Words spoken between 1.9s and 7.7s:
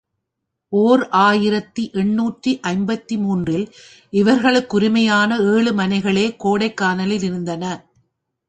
எண்ணூற்று ஐம்பத்து மூன்று இல் இவர்களுக்குரிமையான ஏழுமனைகளே கோடைக்கானலிலிருந்தன.